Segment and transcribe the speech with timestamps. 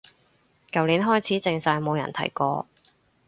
[0.71, 2.65] 舊年開始靜晒冇人提過